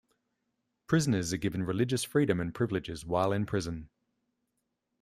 [0.87, 3.87] Prisoners are given religious freedom and privileges while in prison.